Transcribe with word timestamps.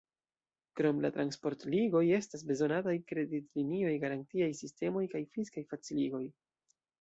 Krom 0.79 1.01
la 1.05 1.09
transportligoj 1.17 2.01
estas 2.19 2.45
bezonataj 2.51 2.95
kreditlinioj, 3.11 3.93
garantiaj 4.05 4.49
sistemoj 4.63 5.05
kaj 5.13 5.23
fiskaj 5.37 5.65
faciligoj. 5.75 6.25